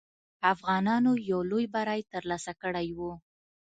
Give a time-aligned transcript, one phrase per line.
[0.53, 3.11] افغانانو یو لوی بری ترلاسه کړی وو.